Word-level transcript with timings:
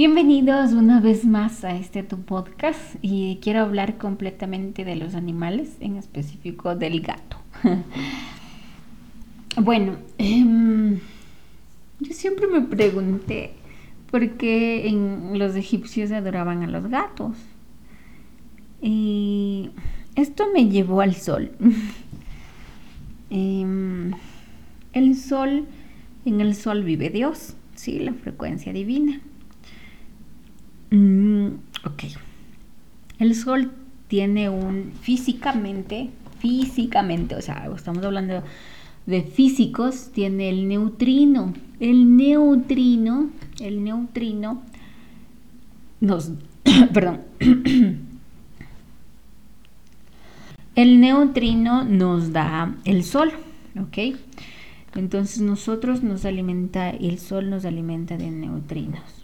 Bienvenidos 0.00 0.72
una 0.72 0.98
vez 0.98 1.26
más 1.26 1.62
a 1.62 1.76
este 1.76 2.02
tu 2.02 2.22
podcast 2.22 2.96
y 3.02 3.38
quiero 3.42 3.60
hablar 3.60 3.98
completamente 3.98 4.82
de 4.82 4.96
los 4.96 5.14
animales, 5.14 5.76
en 5.80 5.96
específico 5.98 6.74
del 6.74 7.02
gato. 7.02 7.36
bueno, 9.58 9.98
em, 10.16 11.00
yo 11.98 12.14
siempre 12.14 12.46
me 12.46 12.62
pregunté 12.62 13.52
por 14.10 14.26
qué 14.38 14.88
en 14.88 15.38
los 15.38 15.54
egipcios 15.54 16.12
adoraban 16.12 16.62
a 16.62 16.66
los 16.66 16.88
gatos. 16.88 17.36
Y 18.80 19.68
esto 20.14 20.46
me 20.54 20.70
llevó 20.70 21.02
al 21.02 21.14
sol. 21.14 21.50
Em, 23.28 24.12
el 24.94 25.14
sol, 25.14 25.66
en 26.24 26.40
el 26.40 26.54
sol 26.54 26.84
vive 26.84 27.10
Dios, 27.10 27.54
sí, 27.74 27.98
la 27.98 28.14
frecuencia 28.14 28.72
divina. 28.72 29.20
Mm, 30.90 31.46
ok. 31.84 32.04
El 33.18 33.34
Sol 33.34 33.72
tiene 34.08 34.48
un 34.48 34.92
físicamente, 35.00 36.10
físicamente, 36.38 37.36
o 37.36 37.42
sea, 37.42 37.70
estamos 37.76 38.04
hablando 38.04 38.42
de 39.06 39.22
físicos, 39.22 40.10
tiene 40.12 40.48
el 40.48 40.68
neutrino. 40.68 41.54
El 41.78 42.16
neutrino, 42.16 43.30
el 43.60 43.84
neutrino 43.84 44.62
nos, 46.00 46.32
perdón, 46.92 47.20
el 50.74 51.00
neutrino 51.00 51.84
nos 51.84 52.32
da 52.32 52.74
el 52.84 53.04
Sol, 53.04 53.32
¿ok? 53.80 54.16
Entonces 54.96 55.40
nosotros 55.40 56.02
nos 56.02 56.24
alimenta, 56.24 56.90
el 56.90 57.18
Sol 57.18 57.48
nos 57.48 57.64
alimenta 57.64 58.16
de 58.16 58.30
neutrinos. 58.30 59.19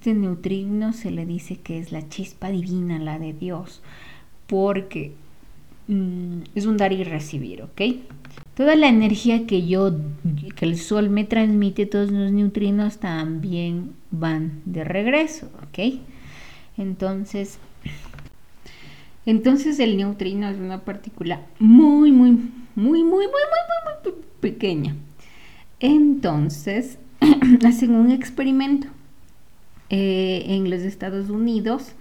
Este 0.00 0.14
neutrino 0.14 0.94
se 0.94 1.10
le 1.10 1.26
dice 1.26 1.56
que 1.56 1.78
es 1.78 1.92
la 1.92 2.08
chispa 2.08 2.48
divina, 2.48 2.98
la 2.98 3.18
de 3.18 3.34
Dios, 3.34 3.82
porque 4.46 5.12
mm, 5.88 6.38
es 6.54 6.64
un 6.64 6.78
dar 6.78 6.94
y 6.94 7.04
recibir, 7.04 7.60
¿ok? 7.60 7.82
Toda 8.54 8.76
la 8.76 8.88
energía 8.88 9.46
que 9.46 9.66
yo, 9.66 9.94
que 10.56 10.64
el 10.64 10.78
sol 10.78 11.10
me 11.10 11.24
transmite, 11.24 11.84
todos 11.84 12.10
los 12.10 12.32
neutrinos 12.32 12.96
también 12.96 13.92
van 14.10 14.62
de 14.64 14.84
regreso, 14.84 15.50
¿ok? 15.68 16.00
Entonces, 16.78 17.58
entonces 19.26 19.78
el 19.80 19.98
neutrino 19.98 20.48
es 20.48 20.56
una 20.56 20.80
partícula 20.80 21.42
muy, 21.58 22.10
muy, 22.10 22.30
muy, 22.30 22.40
muy, 22.74 23.04
muy, 23.04 23.04
muy, 23.04 23.26
muy, 23.26 24.12
muy 24.14 24.14
pequeña. 24.40 24.96
Entonces, 25.78 26.96
hacen 27.66 27.94
un 27.94 28.10
experimento 28.12 28.88
eh, 29.90 30.44
en 30.46 30.70
los 30.70 30.82
Estados 30.82 31.30
Unidos, 31.30 31.94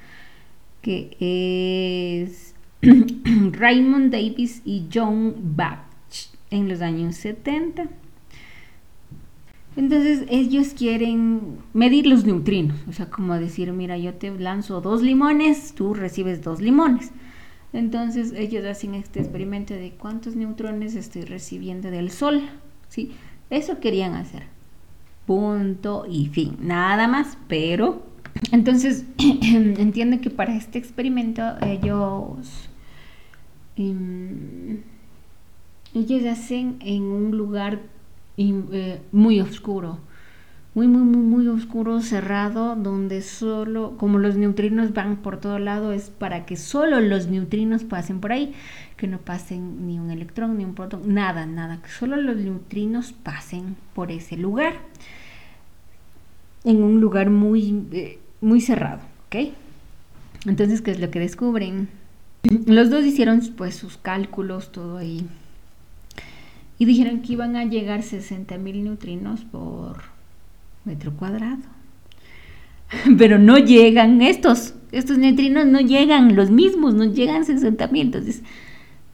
que 0.81 1.17
es 1.19 2.53
Raymond 3.51 4.11
Davis 4.11 4.61
y 4.63 4.85
John 4.93 5.35
Bach 5.55 5.79
en 6.51 6.69
los 6.69 6.81
años 6.81 7.15
70. 7.15 7.87
Entonces 9.75 10.25
ellos 10.29 10.69
quieren 10.77 11.57
medir 11.73 12.05
los 12.05 12.25
neutrinos, 12.25 12.77
o 12.87 12.93
sea, 12.93 13.09
como 13.09 13.35
decir, 13.39 13.71
mira, 13.71 13.97
yo 13.97 14.13
te 14.13 14.29
lanzo 14.37 14.81
dos 14.81 15.01
limones, 15.01 15.73
tú 15.73 15.93
recibes 15.93 16.43
dos 16.43 16.61
limones. 16.61 17.11
Entonces 17.73 18.33
ellos 18.35 18.65
hacen 18.65 18.93
este 18.93 19.19
experimento 19.19 19.73
de 19.73 19.91
cuántos 19.91 20.35
neutrones 20.35 20.95
estoy 20.95 21.23
recibiendo 21.23 21.89
del 21.89 22.11
Sol, 22.11 22.41
¿sí? 22.87 23.11
Eso 23.49 23.79
querían 23.79 24.13
hacer 24.15 24.58
punto 25.29 26.07
y 26.09 26.25
fin, 26.25 26.57
nada 26.59 27.07
más, 27.07 27.37
pero 27.47 28.01
entonces 28.51 29.05
entiendo 29.19 30.19
que 30.21 30.31
para 30.31 30.55
este 30.55 30.79
experimento 30.79 31.43
ellos 31.61 32.67
em, 33.75 34.79
ellos 35.93 36.25
hacen 36.25 36.77
en 36.79 37.03
un 37.03 37.37
lugar 37.37 37.79
eh, 38.37 39.01
muy 39.11 39.39
oscuro, 39.39 39.99
muy, 40.79 40.87
muy, 40.87 41.01
muy, 41.01 41.21
muy 41.21 41.47
oscuro, 41.49 41.99
cerrado, 41.99 42.77
donde 42.77 43.21
solo, 43.21 43.97
como 43.97 44.17
los 44.17 44.37
neutrinos 44.37 44.93
van 44.93 45.17
por 45.17 45.37
todo 45.37 45.59
lado, 45.59 45.91
es 45.91 46.09
para 46.09 46.45
que 46.45 46.55
solo 46.55 47.01
los 47.01 47.27
neutrinos 47.27 47.83
pasen 47.83 48.21
por 48.21 48.31
ahí, 48.31 48.53
que 48.95 49.05
no 49.05 49.17
pasen 49.17 49.85
ni 49.87 49.99
un 49.99 50.09
electrón, 50.09 50.57
ni 50.57 50.63
un 50.63 50.75
protón, 50.75 51.13
nada, 51.13 51.45
nada, 51.45 51.81
que 51.81 51.89
solo 51.89 52.15
los 52.15 52.37
neutrinos 52.37 53.11
pasen 53.11 53.75
por 53.93 54.09
ese 54.09 54.37
lugar 54.37 54.75
en 56.63 56.81
un 56.81 57.01
lugar 57.01 57.29
muy, 57.29 57.83
eh, 57.91 58.19
muy 58.39 58.61
cerrado, 58.61 59.01
¿ok? 59.27 59.51
Entonces, 60.45 60.81
¿qué 60.81 60.91
es 60.91 61.01
lo 61.01 61.11
que 61.11 61.19
descubren? 61.19 61.89
Los 62.67 62.89
dos 62.89 63.03
hicieron 63.03 63.41
pues 63.57 63.75
sus 63.75 63.97
cálculos, 63.97 64.71
todo 64.71 64.95
ahí. 64.95 65.27
Y 66.77 66.85
dijeron 66.85 67.21
que 67.21 67.33
iban 67.33 67.57
a 67.57 67.65
llegar 67.65 68.01
60 68.01 68.57
mil 68.57 68.85
neutrinos 68.85 69.41
por 69.41 70.18
metro 70.85 71.15
cuadrado. 71.15 71.63
Pero 73.17 73.39
no 73.39 73.57
llegan 73.57 74.21
estos, 74.21 74.73
estos 74.91 75.17
neutrinos 75.17 75.65
no 75.65 75.79
llegan, 75.79 76.35
los 76.35 76.49
mismos, 76.49 76.93
no 76.93 77.05
llegan 77.05 77.45
60 77.45 77.87
mil. 77.87 78.07
Entonces, 78.07 78.43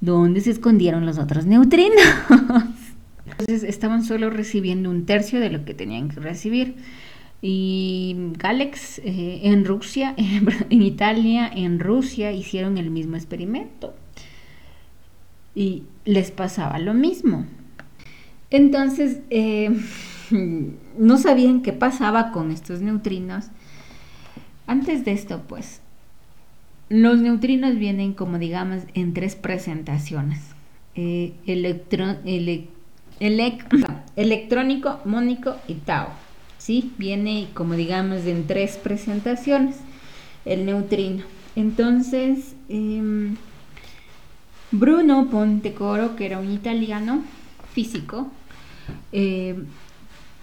¿dónde 0.01 0.41
se 0.41 0.51
escondieron 0.51 1.05
los 1.05 1.17
otros 1.17 1.45
neutrinos? 1.45 2.01
Entonces, 3.25 3.63
estaban 3.63 4.03
solo 4.03 4.29
recibiendo 4.29 4.89
un 4.89 5.05
tercio 5.05 5.39
de 5.39 5.49
lo 5.49 5.65
que 5.65 5.73
tenían 5.73 6.09
que 6.09 6.19
recibir 6.19 6.75
y 7.47 8.15
Galex 8.39 8.99
eh, 8.99 9.41
en 9.43 9.65
Rusia, 9.65 10.15
en 10.17 10.81
Italia, 10.81 11.47
en 11.53 11.79
Rusia 11.79 12.31
hicieron 12.31 12.79
el 12.79 12.89
mismo 12.89 13.15
experimento 13.17 13.93
y 15.53 15.83
les 16.05 16.31
pasaba 16.31 16.79
lo 16.79 16.95
mismo. 16.95 17.45
Entonces, 18.49 19.19
eh, 19.29 19.69
no 20.31 21.17
sabían 21.17 21.61
qué 21.61 21.73
pasaba 21.73 22.31
con 22.31 22.51
estos 22.51 22.81
neutrinos. 22.81 23.47
Antes 24.67 25.05
de 25.05 25.11
esto, 25.11 25.43
pues, 25.47 25.81
los 26.89 27.19
neutrinos 27.19 27.77
vienen 27.77 28.13
como 28.13 28.37
digamos 28.39 28.83
en 28.93 29.13
tres 29.13 29.35
presentaciones. 29.35 30.39
Eh, 30.95 31.33
electrónico, 34.15 34.99
mónico 35.05 35.55
y 35.67 35.75
tau. 35.75 36.07
¿sí? 36.57 36.93
Viene 36.97 37.49
como 37.53 37.75
digamos 37.75 38.25
en 38.25 38.47
tres 38.47 38.77
presentaciones 38.77 39.75
el 40.45 40.65
neutrino. 40.65 41.23
Entonces, 41.55 42.55
em, 42.69 43.35
Bruno 44.71 45.29
Pontecoro, 45.29 46.15
que 46.15 46.25
era 46.25 46.39
un 46.39 46.51
italiano 46.51 47.23
físico, 47.73 48.31
em, 49.11 49.65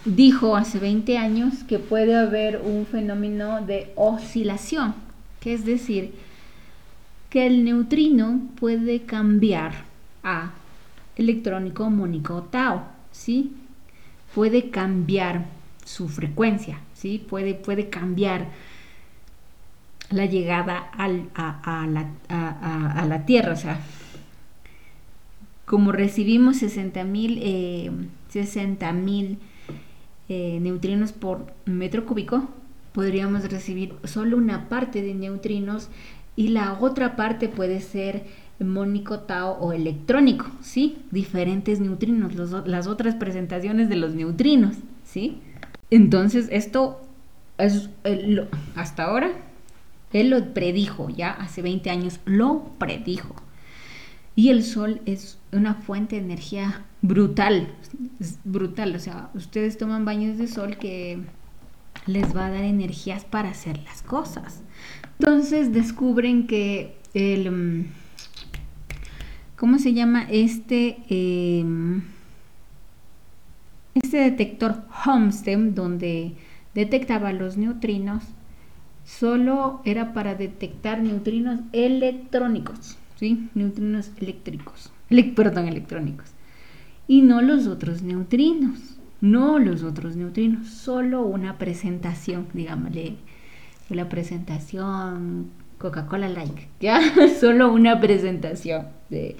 dijo 0.04 0.56
hace 0.56 0.78
20 0.78 1.18
años 1.18 1.64
que 1.68 1.78
puede 1.78 2.16
haber 2.16 2.60
un 2.64 2.86
fenómeno 2.86 3.64
de 3.64 3.92
oscilación, 3.94 4.94
que 5.40 5.54
es 5.54 5.64
decir, 5.64 6.12
que 7.30 7.46
el 7.46 7.64
neutrino 7.64 8.40
puede 8.58 9.02
cambiar 9.02 9.72
a 10.22 10.52
electrónico, 11.16 11.88
mónico, 11.90 12.42
tau, 12.50 12.82
¿sí? 13.10 13.52
Puede 14.34 14.70
cambiar 14.70 15.46
su 15.84 16.08
frecuencia, 16.08 16.80
¿sí? 16.94 17.24
Puede, 17.28 17.54
puede 17.54 17.88
cambiar 17.88 18.48
la 20.10 20.26
llegada 20.26 20.78
al, 20.78 21.28
a, 21.34 21.86
la, 23.06 23.24
Tierra, 23.24 23.52
o 23.52 23.56
sea, 23.56 23.80
como 25.64 25.92
recibimos 25.92 26.58
60 26.58 27.04
mil 27.04 27.38
eh, 27.42 27.90
eh, 30.34 30.60
neutrinos 30.60 31.12
por 31.12 31.52
metro 31.66 32.06
cúbico, 32.06 32.48
podríamos 32.94 33.44
recibir 33.50 33.92
solo 34.04 34.38
una 34.38 34.70
parte 34.70 35.02
de 35.02 35.12
neutrinos 35.12 35.90
y 36.36 36.48
la 36.48 36.72
otra 36.80 37.16
parte 37.16 37.50
puede 37.50 37.82
ser 37.82 38.24
mónico, 38.58 39.20
tau 39.20 39.58
o 39.60 39.74
electrónico, 39.74 40.46
¿sí? 40.62 41.02
Diferentes 41.10 41.80
neutrinos, 41.80 42.32
las 42.66 42.86
otras 42.86 43.14
presentaciones 43.14 43.90
de 43.90 43.96
los 43.96 44.14
neutrinos, 44.14 44.76
¿sí? 45.04 45.36
Entonces, 45.90 46.48
esto 46.50 47.02
es 47.58 47.90
hasta 48.74 49.04
ahora, 49.04 49.32
él 50.14 50.30
lo 50.30 50.54
predijo, 50.54 51.10
ya 51.10 51.30
hace 51.30 51.60
20 51.60 51.90
años 51.90 52.20
lo 52.24 52.70
predijo. 52.78 53.34
Y 54.34 54.48
el 54.48 54.64
sol 54.64 55.02
es 55.04 55.38
una 55.52 55.74
fuente 55.74 56.16
de 56.16 56.22
energía 56.22 56.84
brutal, 57.02 57.68
brutal. 58.44 58.96
O 58.96 58.98
sea, 58.98 59.30
ustedes 59.34 59.76
toman 59.76 60.04
baños 60.04 60.38
de 60.38 60.46
sol 60.46 60.78
que 60.78 61.20
les 62.06 62.34
va 62.34 62.46
a 62.46 62.50
dar 62.50 62.64
energías 62.64 63.24
para 63.24 63.50
hacer 63.50 63.78
las 63.84 64.02
cosas. 64.02 64.62
Entonces 65.18 65.72
descubren 65.72 66.46
que 66.46 66.96
el... 67.14 67.50
Mm, 67.50 67.86
¿Cómo 69.56 69.78
se 69.78 69.92
llama 69.94 70.26
este? 70.28 70.96
Em, 71.08 72.02
este 73.94 74.16
detector 74.16 74.82
Homestead, 75.04 75.58
donde 75.58 76.32
detectaba 76.74 77.32
los 77.32 77.56
neutrinos, 77.56 78.24
solo 79.04 79.80
era 79.84 80.12
para 80.14 80.34
detectar 80.34 81.00
neutrinos 81.02 81.60
electrónicos, 81.72 82.98
¿sí? 83.22 83.48
Neutrinos 83.54 84.10
eléctricos, 84.20 84.90
perdón, 85.36 85.68
electrónicos. 85.68 86.32
Y 87.06 87.22
no 87.22 87.40
los 87.40 87.68
otros 87.68 88.02
neutrinos, 88.02 88.98
no 89.20 89.60
los 89.60 89.84
otros 89.84 90.16
neutrinos, 90.16 90.66
solo 90.66 91.22
una 91.22 91.56
presentación, 91.56 92.48
digámosle, 92.52 93.14
la 93.90 94.08
presentación 94.08 95.50
Coca-Cola 95.78 96.28
Like, 96.28 96.66
¿ya? 96.80 97.00
solo 97.40 97.72
una 97.72 98.00
presentación 98.00 98.88
de, 99.08 99.36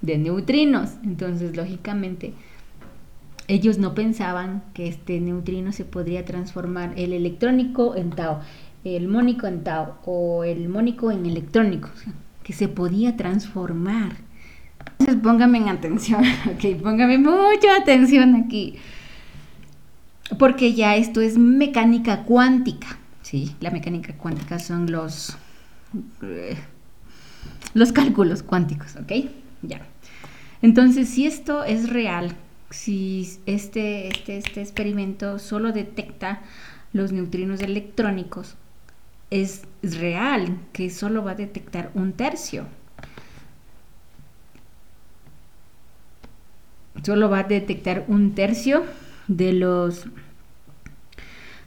de 0.00 0.18
neutrinos. 0.18 0.94
Entonces, 1.04 1.56
lógicamente, 1.56 2.32
ellos 3.46 3.78
no 3.78 3.94
pensaban 3.94 4.64
que 4.74 4.88
este 4.88 5.20
neutrino 5.20 5.70
se 5.70 5.84
podría 5.84 6.24
transformar 6.24 6.94
el 6.96 7.12
electrónico 7.12 7.94
en 7.94 8.10
tau, 8.10 8.40
el 8.82 9.06
mónico 9.06 9.46
en 9.46 9.62
tau 9.62 9.94
o 10.04 10.42
el 10.42 10.68
mónico 10.68 11.12
en 11.12 11.26
electrónico, 11.26 11.90
que 12.42 12.52
se 12.52 12.68
podía 12.68 13.16
transformar. 13.16 14.16
Entonces 14.98 15.16
póngame 15.22 15.58
en 15.58 15.68
atención, 15.68 16.22
ok, 16.46 16.80
póngame 16.82 17.18
mucha 17.18 17.76
atención 17.80 18.34
aquí, 18.34 18.76
porque 20.38 20.74
ya 20.74 20.96
esto 20.96 21.20
es 21.20 21.38
mecánica 21.38 22.24
cuántica, 22.24 22.98
¿sí? 23.22 23.54
La 23.60 23.70
mecánica 23.70 24.14
cuántica 24.14 24.58
son 24.58 24.90
los, 24.90 25.36
eh, 26.22 26.56
los 27.74 27.92
cálculos 27.92 28.42
cuánticos, 28.42 28.96
¿ok? 28.96 29.30
Ya. 29.62 29.80
Entonces, 30.62 31.08
si 31.08 31.26
esto 31.26 31.64
es 31.64 31.88
real, 31.88 32.36
si 32.70 33.38
este, 33.46 34.08
este, 34.08 34.38
este 34.38 34.60
experimento 34.60 35.38
solo 35.38 35.72
detecta 35.72 36.42
los 36.92 37.12
neutrinos 37.12 37.60
electrónicos, 37.60 38.56
es 39.30 39.62
real 39.82 40.58
que 40.72 40.90
solo 40.90 41.24
va 41.24 41.32
a 41.32 41.36
detectar 41.36 41.90
un 41.94 42.12
tercio. 42.12 42.66
Solo 47.02 47.30
va 47.30 47.40
a 47.40 47.44
detectar 47.44 48.04
un 48.08 48.34
tercio 48.34 48.84
de 49.28 49.52
los 49.52 50.06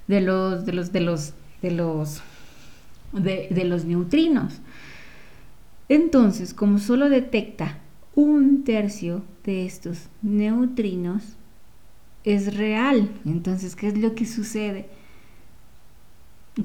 de 0.08 0.22
los 0.22 0.66
de 0.66 0.74
los 0.74 0.92
de 0.92 1.00
los 1.00 1.34
de 1.62 1.72
los 1.72 2.22
de, 3.14 3.64
los 3.66 3.86
neutrinos. 3.86 4.60
Entonces, 5.90 6.54
como 6.54 6.80
solo 6.80 7.10
detecta 7.10 7.80
un 8.16 8.64
tercio 8.64 9.24
de 9.44 9.66
estos 9.66 10.10
neutrinos 10.22 11.24
es 12.24 12.56
real. 12.56 13.10
Entonces, 13.26 13.76
¿qué 13.76 13.88
es 13.88 13.98
lo 13.98 14.16
que 14.16 14.26
sucede? 14.26 14.88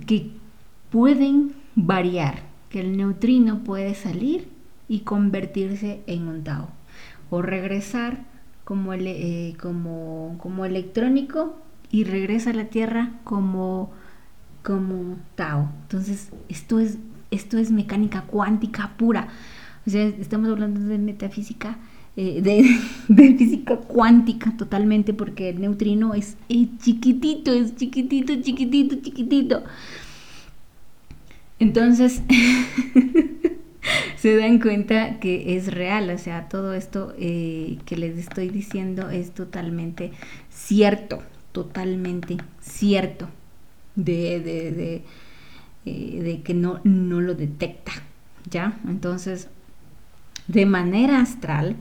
Que 0.06 0.30
pueden 0.90 1.52
variar, 1.74 2.42
que 2.70 2.80
el 2.80 2.96
neutrino 2.96 3.64
puede 3.64 3.94
salir 3.94 4.48
y 4.88 5.00
convertirse 5.00 6.02
en 6.06 6.28
un 6.28 6.44
tau 6.44 6.68
o 7.30 7.42
regresar 7.42 8.24
como, 8.64 8.92
eh, 8.94 9.54
como, 9.60 10.36
como 10.38 10.64
electrónico 10.64 11.56
y 11.90 12.04
regresa 12.04 12.50
a 12.50 12.54
la 12.54 12.66
Tierra 12.66 13.12
como, 13.24 13.90
como 14.62 15.16
tau. 15.34 15.68
Entonces, 15.82 16.30
esto 16.48 16.78
es, 16.78 16.98
esto 17.30 17.58
es 17.58 17.70
mecánica 17.70 18.22
cuántica 18.22 18.92
pura. 18.96 19.28
O 19.86 19.90
sea, 19.90 20.04
estamos 20.04 20.50
hablando 20.50 20.80
de 20.80 20.98
metafísica, 20.98 21.78
eh, 22.16 22.42
de, 22.42 23.32
física 23.38 23.76
cuántica 23.76 24.54
totalmente, 24.56 25.14
porque 25.14 25.50
el 25.50 25.60
neutrino 25.60 26.14
es, 26.14 26.36
chiquitito, 26.78 27.52
es 27.52 27.74
chiquitito, 27.76 28.34
chiquitito, 28.42 28.96
chiquitito. 28.96 29.62
Entonces, 31.58 32.22
se 34.16 34.36
dan 34.36 34.60
cuenta 34.60 35.18
que 35.18 35.56
es 35.56 35.72
real, 35.72 36.10
o 36.10 36.18
sea, 36.18 36.48
todo 36.48 36.74
esto 36.74 37.14
eh, 37.18 37.78
que 37.84 37.96
les 37.96 38.18
estoy 38.18 38.48
diciendo 38.48 39.10
es 39.10 39.32
totalmente 39.32 40.12
cierto, 40.50 41.22
totalmente 41.52 42.36
cierto, 42.60 43.28
de, 43.96 44.40
de, 44.40 44.72
de, 44.72 45.04
eh, 45.86 46.22
de 46.22 46.42
que 46.42 46.54
no, 46.54 46.80
no 46.84 47.20
lo 47.20 47.34
detecta, 47.34 47.92
¿ya? 48.50 48.78
Entonces, 48.86 49.48
de 50.46 50.66
manera 50.66 51.20
astral, 51.20 51.76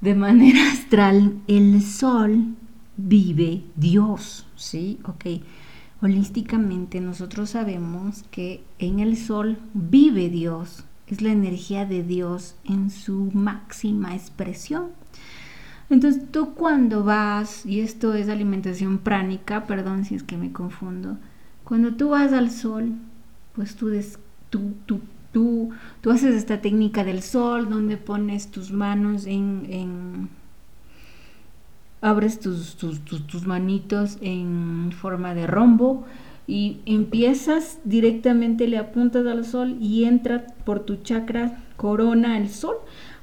de 0.00 0.14
manera 0.14 0.60
astral, 0.72 1.34
el 1.48 1.82
sol 1.82 2.54
vive 2.96 3.62
Dios, 3.76 4.46
¿sí? 4.56 4.98
Ok. 5.04 5.26
Holísticamente 6.02 7.00
nosotros 7.00 7.50
sabemos 7.50 8.24
que 8.30 8.62
en 8.78 9.00
el 9.00 9.16
sol 9.16 9.58
vive 9.74 10.28
Dios, 10.28 10.84
es 11.06 11.22
la 11.22 11.30
energía 11.30 11.86
de 11.86 12.02
Dios 12.02 12.56
en 12.64 12.90
su 12.90 13.30
máxima 13.32 14.14
expresión. 14.14 14.88
Entonces 15.88 16.30
tú 16.30 16.54
cuando 16.54 17.04
vas, 17.04 17.64
y 17.64 17.80
esto 17.80 18.14
es 18.14 18.28
alimentación 18.28 18.98
pránica, 18.98 19.66
perdón 19.66 20.04
si 20.04 20.16
es 20.16 20.22
que 20.22 20.36
me 20.36 20.52
confundo, 20.52 21.16
cuando 21.64 21.94
tú 21.94 22.10
vas 22.10 22.32
al 22.32 22.50
sol, 22.50 22.92
pues 23.54 23.76
tú, 23.76 23.88
des, 23.88 24.18
tú, 24.50 24.74
tú 24.84 25.00
Tú, 25.36 25.70
haces 26.10 26.34
esta 26.34 26.62
técnica 26.62 27.04
del 27.04 27.20
sol 27.20 27.68
donde 27.68 27.98
pones 27.98 28.50
tus 28.50 28.72
manos 28.72 29.26
en... 29.26 30.30
abres 32.06 32.38
tus, 32.38 32.76
tus, 32.76 33.04
tus, 33.04 33.46
manitos 33.46 34.18
en 34.20 34.92
forma 34.92 35.34
de 35.34 35.46
rombo 35.46 36.06
y 36.46 36.78
empiezas 36.86 37.80
directamente, 37.82 38.68
le 38.68 38.78
apuntas 38.78 39.26
al 39.26 39.44
sol 39.44 39.76
y 39.80 40.04
entra 40.04 40.46
por 40.64 40.80
tu 40.80 40.96
chakra 40.96 41.64
corona 41.76 42.38
el 42.38 42.48
sol 42.48 42.76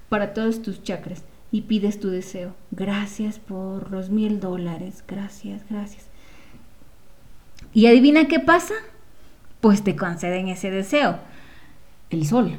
para 0.09 0.33
todos 0.33 0.61
tus 0.61 0.83
chakras 0.83 1.23
y 1.49 1.61
pides 1.61 2.01
tu 2.01 2.09
deseo. 2.09 2.55
Gracias 2.71 3.39
por 3.39 3.89
los 3.89 4.09
mil 4.09 4.41
dólares, 4.41 5.03
gracias, 5.07 5.63
gracias. 5.69 6.07
Y 7.73 7.85
adivina 7.85 8.27
qué 8.27 8.41
pasa, 8.41 8.73
pues 9.61 9.83
te 9.83 9.95
conceden 9.95 10.49
ese 10.49 10.71
deseo 10.71 11.19
el 12.09 12.25
sol. 12.25 12.57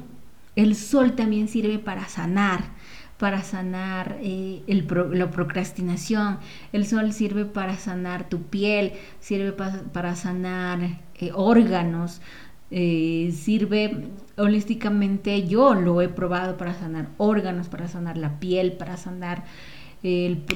El 0.56 0.74
sol 0.74 1.16
también 1.16 1.48
sirve 1.48 1.78
para 1.78 2.08
sanar, 2.08 2.64
para 3.18 3.42
sanar 3.42 4.18
eh, 4.22 4.62
la 5.12 5.30
procrastinación. 5.30 6.38
El 6.72 6.86
sol 6.86 7.12
sirve 7.12 7.44
para 7.44 7.76
sanar 7.76 8.28
tu 8.28 8.42
piel, 8.42 8.92
sirve 9.20 9.52
para 9.52 10.16
sanar 10.16 11.00
eh, 11.16 11.30
órganos, 11.34 12.20
eh, 12.70 13.32
sirve 13.34 14.08
holísticamente, 14.36 15.46
yo 15.46 15.74
lo 15.74 16.00
he 16.00 16.08
probado 16.08 16.56
para 16.56 16.74
sanar 16.74 17.08
órganos, 17.18 17.68
para 17.68 17.88
sanar 17.88 18.16
la 18.16 18.40
piel, 18.40 18.72
para 18.72 18.96
sanar 18.96 19.44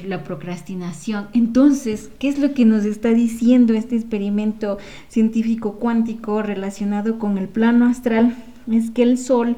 la 0.05 0.23
procrastinación. 0.23 1.27
Entonces, 1.33 2.11
¿qué 2.19 2.29
es 2.29 2.37
lo 2.37 2.53
que 2.53 2.65
nos 2.65 2.85
está 2.85 3.09
diciendo 3.09 3.73
este 3.73 3.95
experimento 3.95 4.77
científico 5.07 5.79
cuántico 5.79 6.43
relacionado 6.43 7.17
con 7.17 7.39
el 7.39 7.47
plano 7.47 7.87
astral? 7.87 8.35
es 8.71 8.91
que 8.91 9.03
el 9.03 9.17
sol 9.17 9.57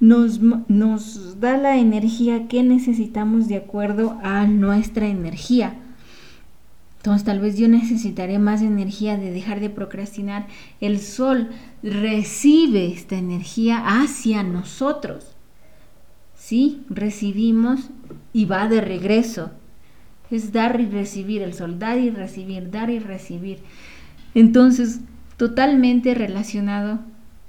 nos, 0.00 0.40
nos 0.40 1.40
da 1.40 1.56
la 1.56 1.76
energía 1.76 2.48
que 2.48 2.62
necesitamos 2.62 3.48
de 3.48 3.56
acuerdo 3.56 4.18
a 4.22 4.46
nuestra 4.46 5.08
energía. 5.08 5.74
Entonces 6.98 7.24
tal 7.24 7.40
vez 7.40 7.56
yo 7.56 7.68
necesitaré 7.68 8.38
más 8.38 8.60
energía 8.60 9.16
de 9.16 9.30
dejar 9.30 9.60
de 9.60 9.70
procrastinar. 9.70 10.46
El 10.80 10.98
sol 10.98 11.48
recibe 11.82 12.92
esta 12.92 13.16
energía 13.16 13.82
hacia 14.02 14.42
nosotros. 14.42 15.34
Sí, 16.34 16.82
recibimos 16.90 17.90
y 18.32 18.44
va 18.46 18.68
de 18.68 18.80
regreso. 18.80 19.52
Es 20.30 20.52
dar 20.52 20.80
y 20.80 20.86
recibir, 20.86 21.42
el 21.42 21.54
sol 21.54 21.78
dar 21.78 21.98
y 21.98 22.10
recibir, 22.10 22.70
dar 22.70 22.90
y 22.90 22.98
recibir. 22.98 23.58
Entonces, 24.34 25.00
totalmente 25.36 26.14
relacionado 26.14 26.98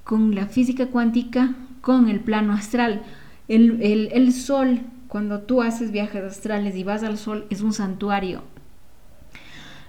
con 0.03 0.33
la 0.35 0.47
física 0.47 0.87
cuántica, 0.87 1.55
con 1.81 2.09
el 2.09 2.19
plano 2.19 2.53
astral. 2.53 3.03
El, 3.47 4.33
sol, 4.33 4.81
cuando 5.07 5.41
tú 5.41 5.61
haces 5.61 5.91
viajes 5.91 6.23
astrales 6.23 6.75
y 6.75 6.83
vas 6.83 7.03
al 7.03 7.17
sol, 7.17 7.45
es 7.49 7.61
un 7.61 7.73
santuario. 7.73 8.43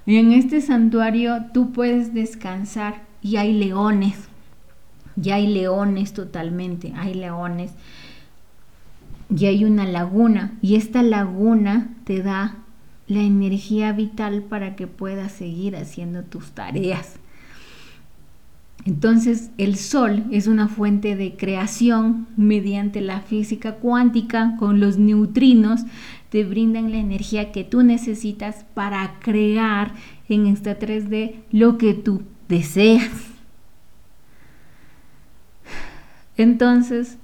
Y 0.06 0.16
en 0.16 0.32
este 0.32 0.61
santuario 0.61 1.47
tú 1.52 1.73
puedes 1.73 2.14
descansar 2.14 3.02
y 3.23 3.37
hay 3.37 3.52
leones. 3.52 4.28
Y 5.23 5.30
hay 5.30 5.47
leones 5.47 6.14
totalmente, 6.14 6.92
hay 6.97 7.14
leones. 7.14 7.73
Y 9.35 9.47
hay 9.47 9.64
una 9.64 9.85
laguna. 9.85 10.59
Y 10.62 10.76
esta 10.76 11.02
laguna 11.02 11.94
te 12.04 12.23
da 12.23 12.56
la 13.06 13.20
energía 13.20 13.92
vital 13.92 14.42
para 14.42 14.75
que 14.75 14.87
puedas 14.87 15.32
seguir 15.32 15.76
haciendo 15.76 16.23
tus 16.23 16.52
tareas. 16.52 17.19
Entonces 18.87 19.50
el 19.58 19.76
Sol 19.76 20.25
es 20.30 20.46
una 20.46 20.68
fuente 20.68 21.14
de 21.14 21.37
creación 21.37 22.26
mediante 22.37 23.00
la 23.00 23.20
física 23.20 23.75
cuántica 23.76 24.56
con 24.58 24.80
los 24.80 24.96
neutrinos 24.96 25.82
te 26.30 26.44
brindan 26.44 26.92
la 26.92 26.99
energía 26.99 27.52
que 27.52 27.64
tú 27.64 27.82
necesitas 27.82 28.64
para 28.72 29.18
crear 29.20 29.92
en 30.28 30.46
esta 30.46 30.78
3D 30.78 31.34
lo 31.50 31.76
que 31.76 31.92
tú 31.92 32.22
deseas. 32.49 33.10
Entonces, 36.37 37.18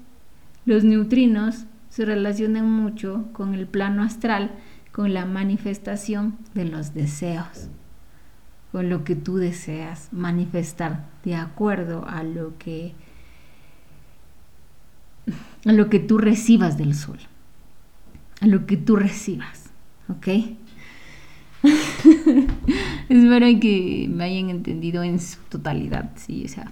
los 0.66 0.84
neutrinos 0.84 1.64
se 1.88 2.04
relacionan 2.04 2.68
mucho 2.68 3.28
con 3.32 3.54
el 3.54 3.66
plano 3.66 4.02
astral, 4.02 4.50
con 4.92 5.14
la 5.14 5.24
manifestación 5.24 6.36
de 6.54 6.64
los 6.64 6.92
deseos, 6.92 7.68
con 8.76 8.90
lo 8.90 9.04
que 9.04 9.16
tú 9.16 9.38
deseas 9.38 10.12
manifestar 10.12 11.06
de 11.24 11.34
acuerdo 11.34 12.04
a 12.06 12.22
lo 12.22 12.58
que 12.58 12.92
a 15.64 15.72
lo 15.72 15.88
que 15.88 15.98
tú 15.98 16.18
recibas 16.18 16.76
del 16.76 16.94
sol 16.94 17.16
a 18.42 18.46
lo 18.46 18.66
que 18.66 18.76
tú 18.76 18.96
recibas, 18.96 19.70
¿ok? 20.10 20.28
Espero 23.08 23.46
que 23.60 24.08
me 24.10 24.24
hayan 24.24 24.50
entendido 24.50 25.02
en 25.02 25.20
su 25.20 25.38
totalidad, 25.48 26.10
sí, 26.16 26.44
o 26.44 26.48
sea, 26.48 26.70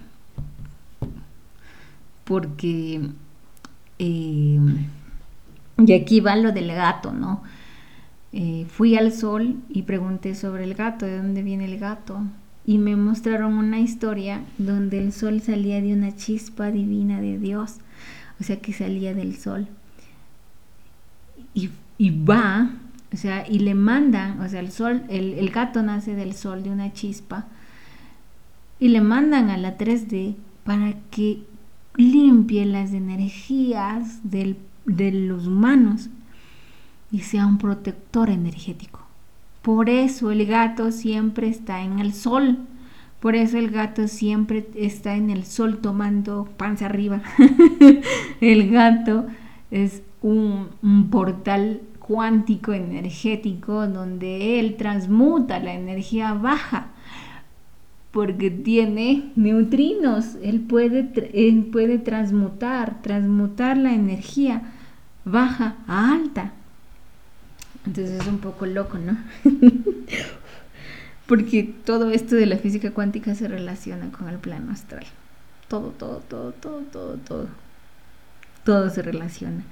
porque 2.23 3.01
eh, 3.97 4.59
y 5.79 5.93
aquí 5.93 6.19
va 6.19 6.35
lo 6.35 6.51
del 6.51 6.67
gato, 6.67 7.13
¿no? 7.13 7.41
Eh, 8.37 8.65
fui 8.67 8.97
al 8.97 9.13
sol 9.13 9.55
y 9.69 9.83
pregunté 9.83 10.35
sobre 10.35 10.65
el 10.65 10.73
gato, 10.73 11.05
de 11.05 11.15
dónde 11.15 11.41
viene 11.41 11.63
el 11.63 11.79
gato, 11.79 12.19
y 12.65 12.79
me 12.79 12.97
mostraron 12.97 13.53
una 13.53 13.79
historia 13.79 14.43
donde 14.57 14.99
el 14.99 15.13
sol 15.13 15.39
salía 15.39 15.81
de 15.81 15.93
una 15.93 16.13
chispa 16.17 16.69
divina 16.69 17.21
de 17.21 17.39
Dios, 17.39 17.77
o 18.37 18.43
sea 18.43 18.59
que 18.59 18.73
salía 18.73 19.13
del 19.13 19.37
sol. 19.37 19.69
Y, 21.53 22.09
va, 22.09 22.71
o 23.13 23.15
sea, 23.15 23.47
y 23.49 23.59
le 23.59 23.73
mandan, 23.73 24.41
o 24.41 24.49
sea, 24.49 24.59
el 24.59 24.69
sol, 24.69 25.03
el, 25.07 25.49
gato 25.51 25.81
nace 25.81 26.13
del 26.13 26.33
sol 26.33 26.61
de 26.61 26.71
una 26.71 26.91
chispa, 26.91 27.47
y 28.81 28.89
le 28.89 28.99
mandan 28.99 29.49
a 29.49 29.55
la 29.55 29.77
3D 29.77 30.35
para 30.65 30.93
que 31.09 31.39
limpie 31.95 32.65
las 32.65 32.91
energías 32.91 34.19
de 34.23 34.57
los 35.13 35.47
humanos 35.47 36.09
y 37.15 37.19
sea 37.19 37.47
un 37.47 37.57
protector 37.57 38.29
energético. 38.29 38.99
Por 39.61 39.89
eso 39.89 40.31
el 40.31 40.45
gato 40.45 40.91
siempre 40.91 41.47
está 41.47 41.81
en 41.81 41.99
el 41.99 42.11
sol. 42.11 42.57
Por 43.21 43.37
eso 43.37 43.57
el 43.57 43.71
gato 43.71 44.09
siempre 44.09 44.67
está 44.75 45.15
en 45.15 45.29
el 45.29 45.45
sol 45.45 45.77
tomando 45.77 46.49
panza 46.57 46.87
arriba. 46.87 47.21
el 48.41 48.69
gato 48.69 49.27
es 49.71 50.03
un, 50.21 50.67
portal 51.09 51.83
cuántico 51.99 52.73
energético 52.73 53.87
donde 53.87 54.59
él 54.59 54.75
transmuta 54.75 55.59
la 55.59 55.73
energía 55.73 56.33
baja 56.33 56.87
porque 58.11 58.51
tiene 58.51 59.31
neutrinos, 59.37 60.35
él 60.43 60.59
puede, 60.59 61.11
él 61.33 61.69
puede 61.71 61.97
transmutar, 61.97 63.01
transmutar 63.01 63.77
la 63.77 63.93
energía 63.93 64.73
baja 65.23 65.77
a 65.87 66.13
alta. 66.13 66.53
Entonces 67.85 68.21
es 68.21 68.27
un 68.27 68.39
poco 68.39 68.65
loco, 68.65 68.97
¿no? 68.97 69.17
porque 71.27 71.63
todo 71.85 72.11
esto 72.11 72.35
de 72.35 72.45
la 72.45 72.57
física 72.57 72.91
cuántica 72.91 73.35
se 73.35 73.47
relaciona 73.47 74.11
con 74.11 74.29
el 74.29 74.37
plano 74.37 74.71
astral. 74.71 75.05
Todo, 75.67 75.89
todo, 75.89 76.19
todo, 76.19 76.51
todo, 76.51 76.81
todo, 76.81 77.17
todo. 77.17 77.47
Todo 78.63 78.89
se 78.89 79.01
relaciona. 79.01 79.63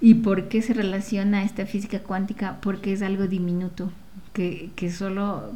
¿Y 0.00 0.14
por 0.14 0.48
qué 0.48 0.62
se 0.62 0.74
relaciona 0.74 1.42
esta 1.42 1.66
física 1.66 2.00
cuántica? 2.00 2.58
Porque 2.60 2.92
es 2.92 3.02
algo 3.02 3.26
diminuto, 3.26 3.90
que, 4.32 4.70
solo... 4.90 5.52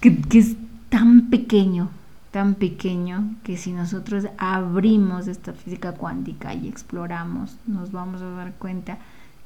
Que, 0.00 0.18
es 0.32 0.56
tan 0.88 1.30
pequeño, 1.30 1.90
tan 2.32 2.54
pequeño, 2.54 3.36
que 3.44 3.56
si 3.56 3.72
nosotros 3.72 4.26
abrimos 4.38 5.28
esta 5.28 5.52
física 5.52 5.92
cuántica 5.92 6.54
y 6.54 6.68
exploramos, 6.68 7.56
nos 7.66 7.92
vamos 7.92 8.22
a 8.22 8.30
dar 8.30 8.54
cuenta 8.54 8.98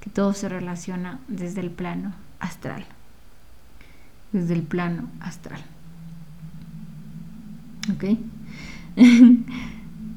que 0.04 0.10
todo 0.10 0.34
se 0.34 0.50
relaciona 0.50 1.18
desde 1.28 1.62
el 1.62 1.70
plano 1.70 2.12
astral. 2.38 2.84
Desde 4.32 4.52
el 4.52 4.62
plano 4.62 5.08
astral. 5.18 5.62
¿Ok? 7.94 8.18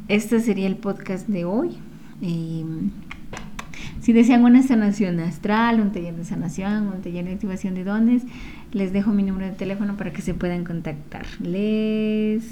este 0.10 0.42
sería 0.42 0.68
el 0.68 0.76
podcast 0.76 1.30
de 1.30 1.46
hoy. 1.46 1.78
Em, 2.22 2.92
si 4.02 4.12
desean 4.12 4.44
una 4.44 4.62
sanación 4.62 5.22
astral, 5.22 5.80
un 5.80 5.94
taller 5.94 6.18
de 6.18 6.26
sanación, 6.26 6.88
un 6.88 7.02
taller 7.02 7.24
de 7.24 7.32
activación 7.36 7.74
de 7.74 7.86
dones, 7.86 8.24
les 8.74 8.92
dejo 8.92 9.12
mi 9.12 9.24
número 9.24 9.46
de 9.46 9.54
teléfono 9.54 9.96
para 9.96 10.12
que 10.12 10.22
se 10.22 10.34
puedan 10.34 10.66
contactar. 10.66 11.26
Les 11.40 12.44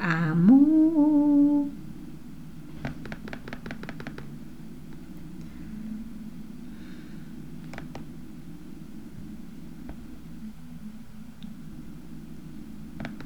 amo. 0.00 1.68